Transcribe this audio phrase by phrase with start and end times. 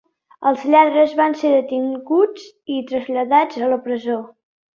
[0.51, 4.19] Els lladres van ser detinguts i traslladats a la presó.